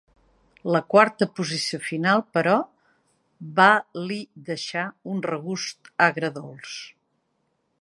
[0.75, 2.55] La quarta posició final, però,
[3.59, 3.67] va
[4.07, 4.17] li
[4.49, 6.75] deixar un regust agredolç.